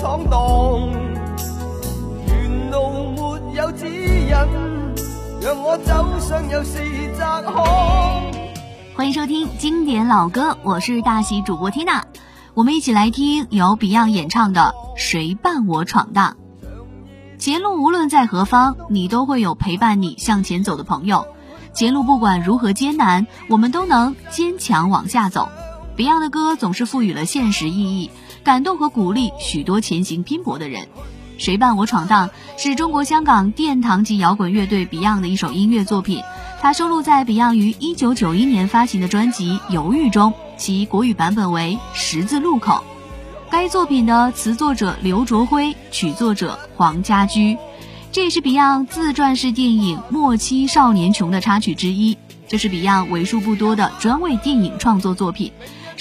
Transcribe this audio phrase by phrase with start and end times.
[0.00, 0.40] 闯荡，
[2.26, 4.30] 沿路没有指引，
[5.42, 6.78] 让我走上又是
[7.18, 8.22] 窄巷。
[8.96, 12.04] 欢迎收听经典老歌，我是大喜主播 Tina，，
[12.54, 16.38] 我们一起来听由 Beyond 演唱的《谁伴我闯荡》。
[17.38, 21.26] 前路无论在何方，你都会有陪伴你向前走的朋友。
[21.74, 25.50] 前路不管如何艰难，我们都能坚强往下走。
[25.98, 28.10] Beyond 的歌总是赋予了现实意义，
[28.42, 30.88] 感动和鼓励许多前行拼搏的人。
[31.38, 36.22] 谁伴我闯荡是中国香港殿堂级摇滚乐队 Beyond 的一首音乐作品，
[36.60, 42.74] 它收录在 Beyond 于1991年发行的专辑《犹豫》中，其国语版本为《十字路口》。
[43.50, 47.56] 该作品的词作者刘卓辉，曲作者黄家驹。
[48.12, 55.52] 这也是 Beyond 自传式电影《末期少年穷》的插曲之一，这是 Beyond 为数不多的专为电影创作作品，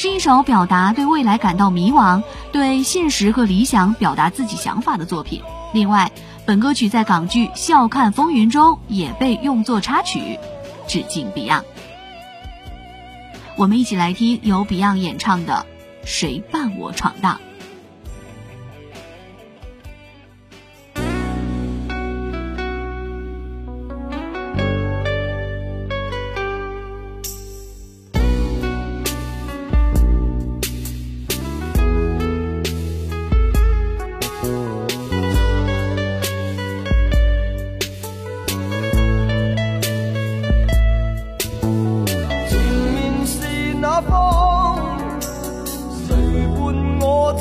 [0.02, 5.44] 是一首表达对未来感到迷茫、对现实和理想表达自己想法的作品。
[5.74, 6.10] 另外，
[6.46, 10.40] 本歌曲在港剧《笑看风云》中也被用作插曲，
[10.88, 11.64] 致敬 Beyond。
[13.58, 15.66] 我们一起来听由 Beyond 演唱的
[16.06, 17.36] 《谁伴我闯荡》。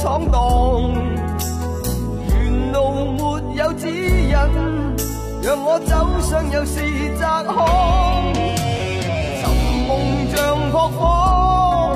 [0.09, 0.41] 闯荡，
[2.31, 3.21] 沿路没
[3.57, 4.33] 有指引，
[5.43, 6.81] 让我走上又是
[7.19, 7.55] 窄巷。
[9.37, 9.45] 寻
[9.87, 9.91] 梦
[10.35, 11.93] 像扑火，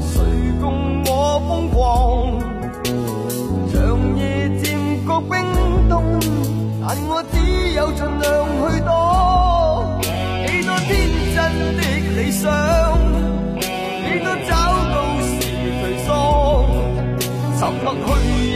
[0.00, 0.14] 谁
[0.60, 2.38] 共我疯狂？
[3.72, 3.76] 长
[4.16, 5.34] 夜渐觉冰
[5.88, 6.04] 冻，
[6.80, 7.20] 但我
[17.68, 18.47] 缩，沉默去。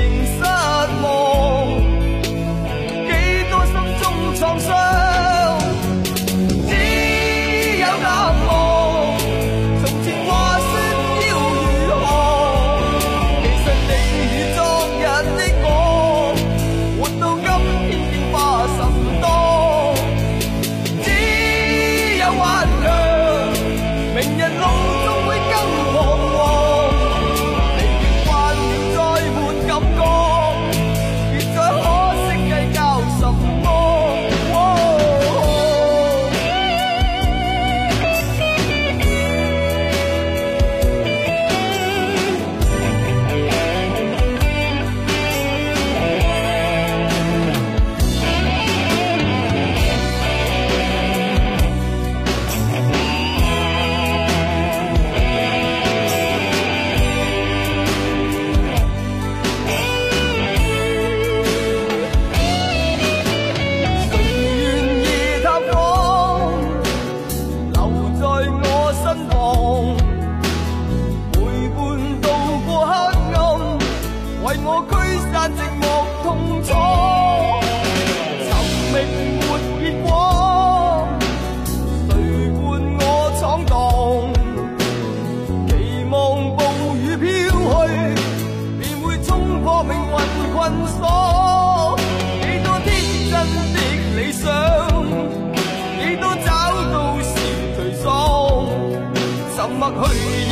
[99.91, 100.52] 不，去